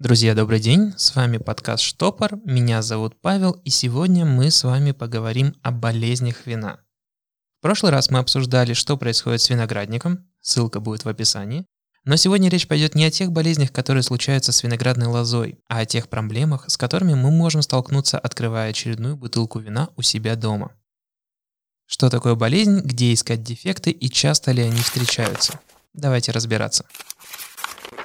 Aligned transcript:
Друзья, 0.00 0.36
добрый 0.36 0.60
день, 0.60 0.94
с 0.96 1.16
вами 1.16 1.38
подкаст 1.38 1.82
«Штопор», 1.82 2.38
меня 2.44 2.82
зовут 2.82 3.20
Павел, 3.20 3.50
и 3.64 3.70
сегодня 3.70 4.24
мы 4.24 4.52
с 4.52 4.62
вами 4.62 4.92
поговорим 4.92 5.56
о 5.62 5.72
болезнях 5.72 6.46
вина. 6.46 6.78
В 7.58 7.62
прошлый 7.62 7.90
раз 7.90 8.08
мы 8.08 8.20
обсуждали, 8.20 8.74
что 8.74 8.96
происходит 8.96 9.40
с 9.40 9.50
виноградником, 9.50 10.30
ссылка 10.40 10.78
будет 10.78 11.04
в 11.04 11.08
описании, 11.08 11.66
но 12.04 12.14
сегодня 12.14 12.48
речь 12.48 12.68
пойдет 12.68 12.94
не 12.94 13.06
о 13.06 13.10
тех 13.10 13.32
болезнях, 13.32 13.72
которые 13.72 14.04
случаются 14.04 14.52
с 14.52 14.62
виноградной 14.62 15.08
лозой, 15.08 15.58
а 15.66 15.80
о 15.80 15.84
тех 15.84 16.08
проблемах, 16.08 16.70
с 16.70 16.76
которыми 16.76 17.14
мы 17.14 17.32
можем 17.32 17.62
столкнуться, 17.62 18.20
открывая 18.20 18.70
очередную 18.70 19.16
бутылку 19.16 19.58
вина 19.58 19.88
у 19.96 20.02
себя 20.02 20.36
дома. 20.36 20.76
Что 21.86 22.08
такое 22.08 22.36
болезнь, 22.36 22.82
где 22.84 23.12
искать 23.12 23.42
дефекты 23.42 23.90
и 23.90 24.08
часто 24.08 24.52
ли 24.52 24.62
они 24.62 24.80
встречаются? 24.80 25.58
Давайте 25.92 26.30
разбираться. 26.30 26.84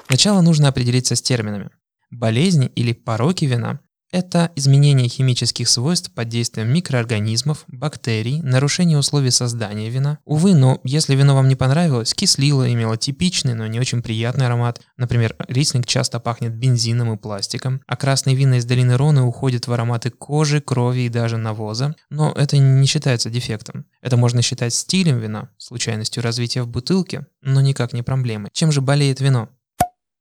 Сначала 0.08 0.40
нужно 0.40 0.66
определиться 0.66 1.14
с 1.14 1.22
терминами. 1.22 1.70
Болезни 2.10 2.66
или 2.74 2.92
пороки 2.92 3.44
вина– 3.44 3.80
это 4.14 4.52
изменение 4.54 5.08
химических 5.08 5.68
свойств 5.68 6.12
под 6.12 6.28
действием 6.28 6.72
микроорганизмов, 6.72 7.64
бактерий, 7.66 8.40
нарушение 8.42 8.96
условий 8.96 9.32
создания 9.32 9.90
вина. 9.90 10.20
Увы, 10.24 10.54
но 10.54 10.80
если 10.84 11.16
вино 11.16 11.34
вам 11.34 11.48
не 11.48 11.56
понравилось, 11.56 12.14
кислило, 12.14 12.72
имело 12.72 12.96
типичный, 12.96 13.54
но 13.54 13.66
не 13.66 13.80
очень 13.80 14.02
приятный 14.02 14.46
аромат. 14.46 14.80
Например, 14.96 15.34
рислинг 15.48 15.86
часто 15.86 16.20
пахнет 16.20 16.54
бензином 16.54 17.12
и 17.12 17.16
пластиком, 17.16 17.80
а 17.88 17.96
красные 17.96 18.36
вина 18.36 18.58
из 18.58 18.64
долины 18.64 18.96
Роны 18.96 19.22
уходят 19.22 19.66
в 19.66 19.72
ароматы 19.72 20.10
кожи, 20.10 20.60
крови 20.60 21.00
и 21.00 21.08
даже 21.08 21.36
навоза. 21.36 21.96
Но 22.08 22.30
это 22.30 22.56
не 22.56 22.86
считается 22.86 23.30
дефектом. 23.30 23.84
Это 24.00 24.16
можно 24.16 24.42
считать 24.42 24.74
стилем 24.74 25.18
вина, 25.18 25.50
случайностью 25.58 26.22
развития 26.22 26.62
в 26.62 26.68
бутылке, 26.68 27.26
но 27.42 27.60
никак 27.60 27.92
не 27.92 28.02
проблемой. 28.02 28.50
Чем 28.52 28.70
же 28.70 28.80
болеет 28.80 29.20
вино? 29.20 29.48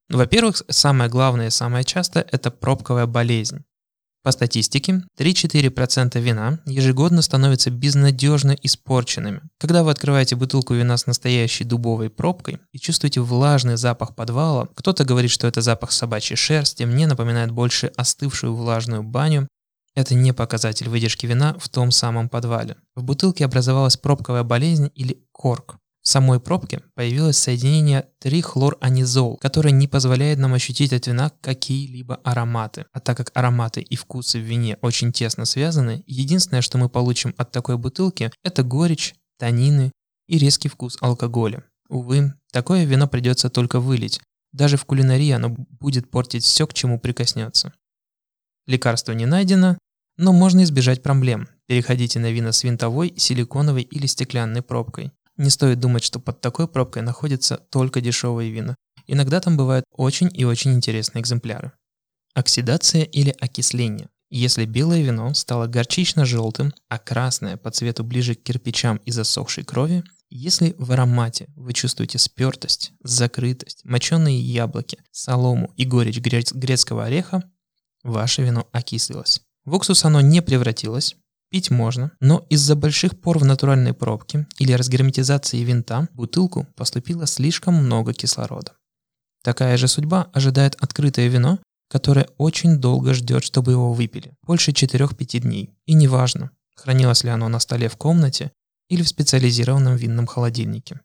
Во-первых, 0.09 0.61
самое 0.69 1.09
главное 1.09 1.47
и 1.47 1.51
самое 1.51 1.83
частое– 1.83 2.25
это 2.31 2.51
пробковая 2.51 3.05
болезнь. 3.05 3.63
По 4.23 4.31
статистике, 4.31 5.03
3-4% 5.19 6.17
вина 6.21 6.59
ежегодно 6.65 7.21
становятся 7.21 7.71
безнадежно 7.71 8.51
испорченными. 8.51 9.41
Когда 9.59 9.83
вы 9.83 9.91
открываете 9.91 10.37
бутылку 10.37 10.73
вина 10.73 10.95
с 10.95 11.07
настоящей 11.07 11.65
дубовой 11.65 12.09
пробкой 12.09 12.59
и 12.71 12.79
чувствуете 12.79 13.19
влажный 13.19 13.75
запах 13.75 14.15
подвала, 14.15 14.69
кто-то 14.75 15.03
говорит, 15.03 15.29
что 15.29 15.45
это 15.45 15.59
запах 15.59 15.91
собачьей 15.91 16.37
шерсти, 16.37 16.83
мне 16.83 17.05
напоминает 17.05 17.51
больше 17.51 17.87
остывшую 17.97 18.55
влажную 18.55 19.03
баню, 19.03 19.49
это 19.93 20.15
не 20.15 20.31
показатель 20.31 20.87
выдержки 20.87 21.25
вина 21.25 21.55
в 21.59 21.67
том 21.67 21.91
самом 21.91 22.29
подвале. 22.29 22.77
В 22.95 23.03
бутылке 23.03 23.43
образовалась 23.43 23.97
пробковая 23.97 24.43
болезнь 24.43 24.89
или 24.95 25.27
корк. 25.33 25.77
В 26.03 26.09
самой 26.09 26.41
пробке 26.41 26.81
появилось 26.95 27.37
соединение 27.37 28.09
трихлоранизол, 28.19 29.37
которое 29.37 29.71
не 29.71 29.87
позволяет 29.87 30.37
нам 30.37 30.53
ощутить 30.53 30.91
от 30.91 31.07
вина 31.07 31.31
какие-либо 31.39 32.15
ароматы. 32.25 32.85
А 32.91 32.99
так 32.99 33.15
как 33.15 33.31
ароматы 33.33 33.79
и 33.79 33.95
вкусы 33.95 34.37
в 34.37 34.43
вине 34.43 34.77
очень 34.81 35.13
тесно 35.13 35.45
связаны, 35.45 36.03
единственное, 36.05 36.61
что 36.61 36.77
мы 36.77 36.89
получим 36.89 37.33
от 37.37 37.51
такой 37.51 37.77
бутылки, 37.77 38.33
это 38.43 38.63
горечь, 38.63 39.15
танины 39.39 39.93
и 40.27 40.37
резкий 40.37 40.67
вкус 40.67 40.97
алкоголя. 40.99 41.63
Увы, 41.87 42.33
такое 42.51 42.83
вино 42.83 43.07
придется 43.07 43.49
только 43.49 43.79
вылить. 43.79 44.19
Даже 44.51 44.75
в 44.75 44.83
кулинарии 44.83 45.31
оно 45.31 45.49
будет 45.49 46.11
портить 46.11 46.43
все, 46.43 46.67
к 46.67 46.73
чему 46.73 46.99
прикоснется. 46.99 47.71
Лекарство 48.67 49.13
не 49.13 49.25
найдено, 49.25 49.77
но 50.17 50.33
можно 50.33 50.63
избежать 50.63 51.01
проблем. 51.01 51.47
Переходите 51.65 52.19
на 52.19 52.29
вина 52.29 52.51
с 52.51 52.63
винтовой, 52.63 53.13
силиконовой 53.15 53.83
или 53.83 54.05
стеклянной 54.05 54.61
пробкой. 54.61 55.13
Не 55.37 55.49
стоит 55.49 55.79
думать, 55.79 56.03
что 56.03 56.19
под 56.19 56.41
такой 56.41 56.67
пробкой 56.67 57.01
находятся 57.01 57.57
только 57.57 58.01
дешевые 58.01 58.51
вина. 58.51 58.75
Иногда 59.07 59.39
там 59.39 59.57
бывают 59.57 59.85
очень 59.91 60.29
и 60.33 60.45
очень 60.45 60.73
интересные 60.73 61.21
экземпляры. 61.21 61.73
Оксидация 62.33 63.03
или 63.03 63.35
окисление. 63.39 64.09
Если 64.29 64.65
белое 64.65 65.01
вино 65.01 65.33
стало 65.33 65.67
горчично-желтым, 65.67 66.73
а 66.89 66.97
красное 66.97 67.57
по 67.57 67.69
цвету 67.69 68.03
ближе 68.03 68.33
к 68.33 68.41
кирпичам 68.41 68.97
и 69.05 69.11
засохшей 69.11 69.63
крови, 69.63 70.03
если 70.29 70.75
в 70.79 70.91
аромате 70.91 71.47
вы 71.55 71.73
чувствуете 71.73 72.17
спертость, 72.17 72.93
закрытость, 73.03 73.85
моченые 73.85 74.39
яблоки, 74.39 74.97
солому 75.11 75.71
и 75.77 75.85
горечь 75.85 76.19
грецкого 76.19 77.05
ореха, 77.05 77.43
ваше 78.03 78.41
вино 78.41 78.67
окислилось. 78.71 79.41
В 79.65 79.75
уксус 79.75 80.03
оно 80.05 80.21
не 80.21 80.41
превратилось, 80.41 81.15
Пить 81.53 81.69
можно, 81.69 82.11
но 82.19 82.47
из-за 82.49 82.75
больших 82.75 83.21
пор 83.21 83.37
в 83.37 83.45
натуральной 83.45 83.93
пробке 83.93 84.47
или 84.57 84.73
разгерметизации 84.73 85.59
винта 85.59 86.07
в 86.11 86.15
бутылку 86.15 86.65
поступило 86.75 87.27
слишком 87.27 87.75
много 87.75 88.11
кислорода. 88.11 88.73
Такая 89.43 89.77
же 89.77 89.87
судьба 89.87 90.31
ожидает 90.33 90.75
открытое 90.79 91.27
вино, 91.27 91.59
которое 91.91 92.27
очень 92.39 92.77
долго 92.79 93.13
ждет, 93.13 93.43
чтобы 93.43 93.73
его 93.73 93.93
выпили, 93.93 94.33
больше 94.41 94.71
4-5 94.71 95.41
дней. 95.41 95.69
И 95.85 95.93
неважно, 95.93 96.49
хранилось 96.75 97.23
ли 97.23 97.29
оно 97.29 97.49
на 97.49 97.59
столе 97.59 97.87
в 97.87 97.97
комнате 97.97 98.51
или 98.89 99.03
в 99.03 99.09
специализированном 99.09 99.95
винном 99.95 100.25
холодильнике. 100.25 101.01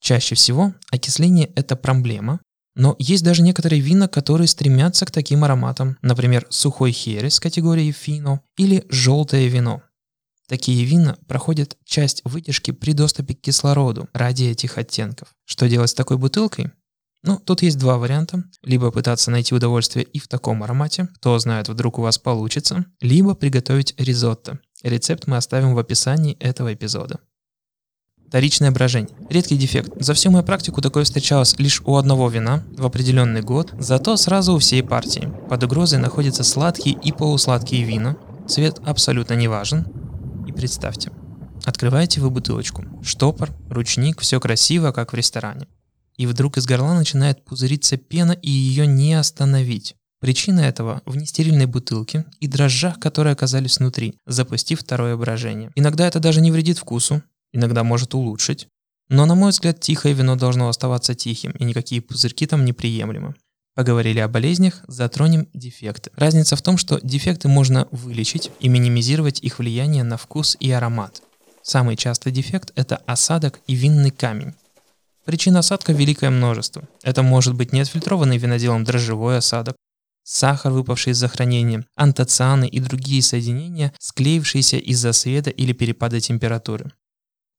Чаще 0.00 0.34
всего 0.34 0.74
окисление– 0.90 1.46
это 1.56 1.76
проблема, 1.76 2.40
но 2.78 2.94
есть 3.00 3.24
даже 3.24 3.42
некоторые 3.42 3.82
вина, 3.82 4.06
которые 4.06 4.46
стремятся 4.46 5.04
к 5.04 5.10
таким 5.10 5.42
ароматам, 5.42 5.98
например, 6.00 6.46
сухой 6.48 6.92
херес 6.92 7.40
категории 7.40 7.90
фино 7.90 8.40
или 8.56 8.86
желтое 8.88 9.48
вино. 9.48 9.82
Такие 10.46 10.84
вина 10.84 11.18
проходят 11.26 11.76
часть 11.84 12.22
выдержки 12.24 12.70
при 12.70 12.92
доступе 12.92 13.34
к 13.34 13.40
кислороду 13.40 14.08
ради 14.12 14.44
этих 14.44 14.78
оттенков. 14.78 15.34
Что 15.44 15.68
делать 15.68 15.90
с 15.90 15.94
такой 15.94 16.18
бутылкой? 16.18 16.70
Ну, 17.24 17.40
тут 17.40 17.62
есть 17.62 17.78
два 17.78 17.98
варианта. 17.98 18.44
Либо 18.62 18.92
пытаться 18.92 19.32
найти 19.32 19.56
удовольствие 19.56 20.04
и 20.04 20.20
в 20.20 20.28
таком 20.28 20.62
аромате, 20.62 21.08
кто 21.16 21.36
знает, 21.40 21.68
вдруг 21.68 21.98
у 21.98 22.02
вас 22.02 22.16
получится, 22.16 22.86
либо 23.00 23.34
приготовить 23.34 23.92
ризотто. 23.98 24.60
Рецепт 24.84 25.26
мы 25.26 25.36
оставим 25.36 25.74
в 25.74 25.78
описании 25.80 26.34
этого 26.34 26.72
эпизода. 26.72 27.18
Вторичное 28.28 28.70
брожение. 28.70 29.16
Редкий 29.30 29.56
дефект. 29.56 29.90
За 29.98 30.12
всю 30.12 30.30
мою 30.30 30.44
практику 30.44 30.82
такое 30.82 31.04
встречалось 31.04 31.58
лишь 31.58 31.80
у 31.86 31.96
одного 31.96 32.28
вина 32.28 32.62
в 32.76 32.84
определенный 32.84 33.40
год, 33.40 33.72
зато 33.78 34.18
сразу 34.18 34.52
у 34.52 34.58
всей 34.58 34.82
партии. 34.82 35.32
Под 35.48 35.64
угрозой 35.64 35.98
находятся 35.98 36.44
сладкие 36.44 36.94
и 36.94 37.10
полусладкие 37.10 37.84
вина. 37.84 38.18
Цвет 38.46 38.80
абсолютно 38.84 39.32
не 39.32 39.48
важен. 39.48 39.86
И 40.46 40.52
представьте, 40.52 41.10
открываете 41.64 42.20
вы 42.20 42.28
бутылочку. 42.28 42.84
Штопор, 43.02 43.50
ручник, 43.70 44.20
все 44.20 44.38
красиво, 44.40 44.92
как 44.92 45.14
в 45.14 45.16
ресторане. 45.16 45.66
И 46.18 46.26
вдруг 46.26 46.58
из 46.58 46.66
горла 46.66 46.92
начинает 46.92 47.42
пузыриться 47.46 47.96
пена, 47.96 48.32
и 48.32 48.50
ее 48.50 48.86
не 48.86 49.14
остановить. 49.14 49.94
Причина 50.20 50.60
этого 50.60 51.00
в 51.06 51.16
нестерильной 51.16 51.66
бутылке 51.66 52.26
и 52.40 52.46
дрожжах, 52.46 53.00
которые 53.00 53.32
оказались 53.32 53.78
внутри, 53.78 54.18
запустив 54.26 54.80
второе 54.80 55.16
брожение. 55.16 55.70
Иногда 55.76 56.06
это 56.06 56.20
даже 56.20 56.42
не 56.42 56.50
вредит 56.50 56.76
вкусу, 56.76 57.22
иногда 57.52 57.84
может 57.84 58.14
улучшить. 58.14 58.68
Но, 59.08 59.24
на 59.26 59.34
мой 59.34 59.50
взгляд, 59.50 59.80
тихое 59.80 60.14
вино 60.14 60.36
должно 60.36 60.68
оставаться 60.68 61.14
тихим, 61.14 61.52
и 61.52 61.64
никакие 61.64 62.02
пузырьки 62.02 62.46
там 62.46 62.64
неприемлемы. 62.64 63.34
Поговорили 63.74 64.18
о 64.18 64.28
болезнях, 64.28 64.82
затронем 64.88 65.48
дефекты. 65.54 66.10
Разница 66.16 66.56
в 66.56 66.62
том, 66.62 66.76
что 66.76 66.98
дефекты 67.02 67.48
можно 67.48 67.86
вылечить 67.92 68.50
и 68.60 68.68
минимизировать 68.68 69.40
их 69.40 69.60
влияние 69.60 70.02
на 70.02 70.16
вкус 70.16 70.56
и 70.58 70.70
аромат. 70.70 71.22
Самый 71.62 71.96
частый 71.96 72.32
дефект– 72.32 72.72
это 72.74 72.96
осадок 73.06 73.60
и 73.66 73.74
винный 73.74 74.10
камень. 74.10 74.54
Причин 75.24 75.56
осадка 75.56 75.92
великое 75.92 76.30
множество. 76.30 76.88
Это 77.02 77.22
может 77.22 77.54
быть 77.54 77.72
неотфильтрованный 77.72 78.38
виноделом 78.38 78.84
дрожжевой 78.84 79.38
осадок, 79.38 79.76
сахар, 80.24 80.72
выпавший 80.72 81.12
из-за 81.12 81.28
хранения, 81.28 81.84
антоцианы 81.94 82.66
и 82.66 82.80
другие 82.80 83.22
соединения, 83.22 83.92
склеившиеся 83.98 84.78
из-за 84.78 85.12
света 85.12 85.50
или 85.50 85.72
перепада 85.72 86.20
температуры. 86.20 86.92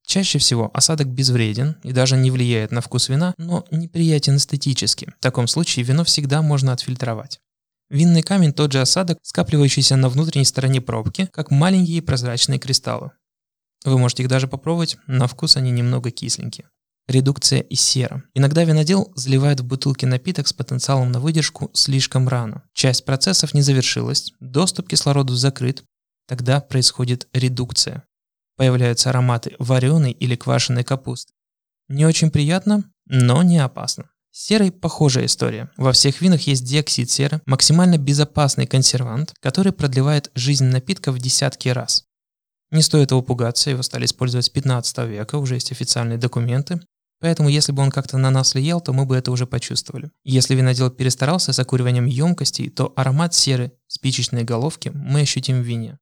Чаще 0.10 0.40
всего 0.40 0.72
осадок 0.74 1.08
безвреден 1.08 1.76
и 1.84 1.92
даже 1.92 2.18
не 2.18 2.32
влияет 2.32 2.72
на 2.72 2.82
вкус 2.82 3.10
вина, 3.10 3.36
но 3.38 3.64
неприятен 3.70 4.38
эстетически. 4.38 5.14
В 5.20 5.22
таком 5.22 5.48
случае 5.48 5.86
вино 5.86 6.04
всегда 6.04 6.42
можно 6.42 6.74
отфильтровать. 6.74 7.40
Винный 7.92 8.24
камень– 8.24 8.52
тот 8.56 8.72
же 8.72 8.82
осадок, 8.82 9.20
скапливающийся 9.22 9.98
на 9.98 10.10
внутренней 10.10 10.46
стороне 10.46 10.82
пробки, 10.82 11.30
как 11.32 11.52
маленькие 11.52 12.02
прозрачные 12.02 12.58
кристаллы. 12.58 13.12
Вы 13.86 14.00
можете 14.00 14.24
их 14.24 14.30
даже 14.30 14.48
попробовать, 14.48 14.98
на 15.06 15.28
вкус 15.28 15.58
они 15.58 15.70
немного 15.70 16.10
кисленькие. 16.10 16.68
Редукция 17.08 17.60
и 17.60 17.76
сера. 17.76 18.24
Иногда 18.34 18.64
винодел 18.64 19.14
заливает 19.16 19.60
в 19.60 19.66
бутылки 19.66 20.06
напиток 20.06 20.48
с 20.48 20.54
потенциалом 20.54 21.12
на 21.12 21.20
выдержку 21.20 21.70
слишком 21.74 22.28
рано. 22.28 22.64
Часть 22.74 23.06
процессов 23.06 23.54
не 23.54 23.62
завершилась, 23.62 24.34
доступ 24.40 24.88
к 24.88 24.90
кислороду 24.90 25.36
закрыт, 25.36 25.84
тогда 26.28 26.62
происходит 26.62 27.28
редукция 27.32 28.06
появляются 28.60 29.10
ароматы 29.10 29.56
вареной 29.58 30.12
или 30.12 30.36
квашеной 30.36 30.84
капусты. 30.84 31.32
Не 31.88 32.06
очень 32.06 32.30
приятно, 32.30 32.84
но 33.06 33.42
не 33.42 33.58
опасно. 33.58 34.10
С 34.32 34.48
серой 34.48 34.74
похожая 34.74 35.28
история. 35.28 35.70
Во 35.78 35.94
всех 35.94 36.20
винах 36.20 36.42
есть 36.42 36.66
диоксид 36.66 37.10
серы, 37.10 37.42
максимально 37.46 37.98
безопасный 37.98 38.68
консервант, 38.68 39.34
который 39.40 39.72
продлевает 39.72 40.30
жизнь 40.36 40.66
напитка 40.66 41.14
в 41.14 41.20
десятки 41.20 41.70
раз. 41.70 42.04
Не 42.70 42.82
стоит 42.82 43.12
его 43.12 43.22
пугаться, 43.22 43.70
его 43.70 43.82
стали 43.82 44.04
использовать 44.04 44.48
с 44.48 44.50
15 44.50 44.98
века, 45.08 45.38
уже 45.38 45.54
есть 45.54 45.72
официальные 45.72 46.18
документы. 46.18 46.82
Поэтому, 47.22 47.48
если 47.48 47.72
бы 47.72 47.82
он 47.82 47.92
как-то 47.92 48.18
на 48.18 48.30
нас 48.30 48.56
влиял, 48.56 48.82
то 48.82 48.92
мы 48.92 49.06
бы 49.06 49.16
это 49.16 49.32
уже 49.32 49.48
почувствовали. 49.48 50.12
Если 50.26 50.54
винодел 50.54 50.92
перестарался 50.92 51.54
с 51.54 51.60
окуриванием 51.60 52.08
емкостей, 52.08 52.70
то 52.70 52.92
аромат 52.98 53.34
серы, 53.34 53.72
спичечной 53.88 54.44
головки 54.44 54.92
мы 54.94 55.22
ощутим 55.22 55.62
в 55.62 55.66
вине. 55.66 55.98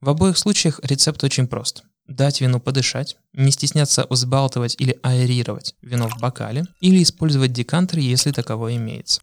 В 0.00 0.08
обоих 0.08 0.38
случаях 0.38 0.80
рецепт 0.82 1.22
очень 1.24 1.46
прост. 1.46 1.84
Дать 2.06 2.40
вину 2.40 2.58
подышать, 2.58 3.16
не 3.32 3.50
стесняться 3.52 4.06
взбалтывать 4.10 4.74
или 4.78 4.98
аэрировать 5.02 5.74
вино 5.82 6.08
в 6.08 6.20
бокале 6.20 6.64
или 6.80 7.02
использовать 7.02 7.52
декантер, 7.52 7.98
если 7.98 8.32
таковой 8.32 8.76
имеется. 8.76 9.20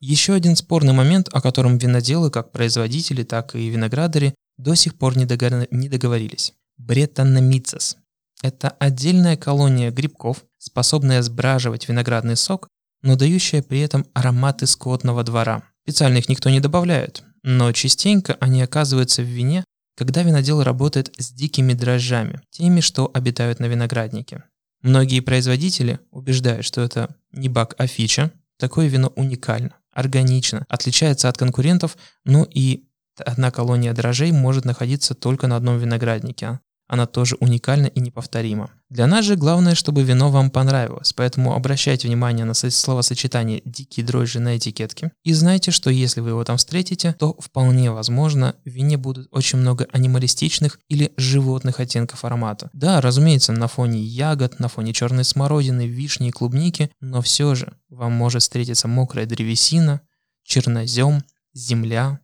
Еще 0.00 0.34
один 0.34 0.54
спорный 0.54 0.92
момент, 0.92 1.28
о 1.32 1.40
котором 1.40 1.78
виноделы, 1.78 2.30
как 2.30 2.52
производители, 2.52 3.24
так 3.24 3.56
и 3.56 3.68
виноградари, 3.68 4.34
до 4.56 4.74
сих 4.74 4.96
пор 4.96 5.16
не, 5.16 5.24
договорились. 5.26 6.52
Бретономицес 6.76 7.96
это 8.42 8.70
отдельная 8.78 9.36
колония 9.36 9.90
грибков, 9.90 10.44
способная 10.58 11.22
сбраживать 11.22 11.88
виноградный 11.88 12.36
сок, 12.36 12.68
но 13.02 13.16
дающая 13.16 13.62
при 13.62 13.80
этом 13.80 14.06
ароматы 14.14 14.66
скотного 14.66 15.24
двора. 15.24 15.62
Специально 15.82 16.18
их 16.18 16.28
никто 16.28 16.50
не 16.50 16.60
добавляет, 16.60 17.24
но 17.42 17.72
частенько 17.72 18.36
они 18.40 18.62
оказываются 18.62 19.22
в 19.22 19.26
вине, 19.26 19.64
когда 19.98 20.22
винодел 20.22 20.62
работает 20.62 21.12
с 21.18 21.32
дикими 21.32 21.72
дрожжами, 21.72 22.40
теми, 22.50 22.78
что 22.78 23.10
обитают 23.12 23.58
на 23.58 23.66
винограднике. 23.66 24.44
Многие 24.80 25.18
производители 25.18 25.98
убеждают, 26.12 26.64
что 26.64 26.82
это 26.82 27.16
не 27.32 27.48
баг, 27.48 27.74
а 27.78 27.88
фича. 27.88 28.30
Такое 28.58 28.86
вино 28.86 29.12
уникально, 29.16 29.74
органично, 29.92 30.64
отличается 30.68 31.28
от 31.28 31.36
конкурентов, 31.36 31.96
но 32.24 32.46
и 32.48 32.84
одна 33.18 33.50
колония 33.50 33.92
дрожжей 33.92 34.30
может 34.30 34.64
находиться 34.64 35.16
только 35.16 35.48
на 35.48 35.56
одном 35.56 35.78
винограднике, 35.78 36.60
она 36.88 37.06
тоже 37.06 37.36
уникальна 37.38 37.86
и 37.86 38.00
неповторима. 38.00 38.70
Для 38.88 39.06
нас 39.06 39.26
же 39.26 39.36
главное, 39.36 39.74
чтобы 39.74 40.02
вино 40.02 40.30
вам 40.30 40.50
понравилось, 40.50 41.12
поэтому 41.12 41.54
обращайте 41.54 42.08
внимание 42.08 42.46
на 42.46 42.54
словосочетание 42.54 43.60
«дикие 43.66 44.04
дрожжи» 44.04 44.40
на 44.40 44.56
этикетке. 44.56 45.12
И 45.22 45.34
знайте, 45.34 45.70
что 45.70 45.90
если 45.90 46.20
вы 46.20 46.30
его 46.30 46.42
там 46.44 46.56
встретите, 46.56 47.14
то 47.18 47.36
вполне 47.38 47.90
возможно 47.92 48.56
в 48.64 48.70
вине 48.70 48.96
будут 48.96 49.28
очень 49.30 49.58
много 49.58 49.86
анималистичных 49.92 50.80
или 50.88 51.12
животных 51.18 51.80
оттенков 51.80 52.24
аромата. 52.24 52.70
Да, 52.72 53.02
разумеется, 53.02 53.52
на 53.52 53.68
фоне 53.68 54.00
ягод, 54.00 54.58
на 54.58 54.68
фоне 54.68 54.94
черной 54.94 55.24
смородины, 55.24 55.86
вишни 55.86 56.28
и 56.28 56.32
клубники, 56.32 56.90
но 57.00 57.20
все 57.20 57.54
же 57.54 57.76
вам 57.90 58.12
может 58.12 58.40
встретиться 58.40 58.88
мокрая 58.88 59.26
древесина, 59.26 60.00
чернозем, 60.44 61.22
земля, 61.52 62.20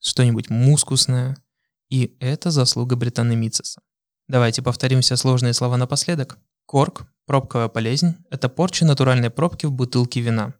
что-нибудь 0.00 0.48
мускусное, 0.48 1.36
и 1.90 2.16
это 2.20 2.50
заслуга 2.50 2.96
британемицеса. 2.96 3.80
Давайте 4.28 4.60
повторим 4.60 5.00
все 5.02 5.16
сложные 5.16 5.52
слова 5.52 5.76
напоследок. 5.76 6.38
Корк, 6.66 7.06
пробковая 7.26 7.68
болезнь– 7.68 8.16
это 8.30 8.48
порча 8.48 8.84
натуральной 8.84 9.30
пробки 9.30 9.66
в 9.66 9.72
бутылке 9.72 10.20
вина. 10.20 10.54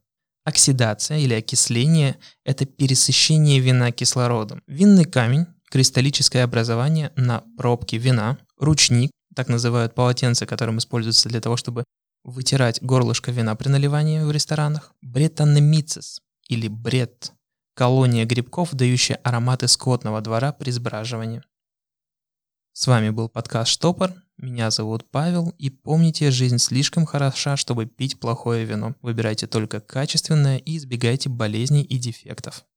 Оксидация 0.44 1.18
или 1.18 1.34
окисление– 1.34 2.16
это 2.44 2.64
пересыщение 2.64 3.58
вина 3.58 3.90
кислородом. 3.90 4.62
Винный 4.68 5.04
камень– 5.04 5.46
кристаллическое 5.70 6.44
образование 6.44 7.12
на 7.16 7.42
пробке 7.56 7.96
вина. 7.98 8.38
Ручник– 8.56 9.10
так 9.34 9.48
называют 9.48 9.96
полотенце, 9.96 10.46
которым 10.46 10.78
используется 10.78 11.28
для 11.28 11.40
того, 11.40 11.56
чтобы 11.56 11.82
вытирать 12.22 12.80
горлышко 12.80 13.32
вина 13.32 13.56
при 13.56 13.68
наливании 13.68 14.20
в 14.20 14.30
ресторанах. 14.30 14.92
Бретанемицис 15.02 16.20
или 16.48 16.68
бред– 16.68 17.32
колония 17.74 18.24
грибков, 18.24 18.72
дающая 18.74 19.16
ароматы 19.24 19.66
скотного 19.66 20.20
двора 20.20 20.52
при 20.52 20.70
сбраживании. 20.70 21.42
С 22.78 22.86
вами 22.88 23.08
был 23.08 23.30
подкаст 23.30 23.70
«Штопор». 23.70 24.12
Меня 24.36 24.70
зовут 24.70 25.10
Павел. 25.10 25.54
И 25.56 25.70
помните, 25.70 26.30
жизнь 26.30 26.58
слишком 26.58 27.06
хороша, 27.06 27.56
чтобы 27.56 27.86
пить 27.86 28.20
плохое 28.20 28.66
вино. 28.66 28.94
Выбирайте 29.00 29.46
только 29.46 29.80
качественное 29.80 30.58
и 30.58 30.76
избегайте 30.76 31.30
болезней 31.30 31.84
и 31.84 31.96
дефектов. 31.96 32.66